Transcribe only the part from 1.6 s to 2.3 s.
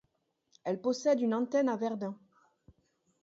à Verdun.